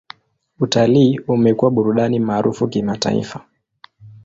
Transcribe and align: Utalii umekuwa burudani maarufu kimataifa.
Utalii 0.59 1.19
umekuwa 1.27 1.71
burudani 1.71 2.19
maarufu 2.19 2.67
kimataifa. 2.67 3.45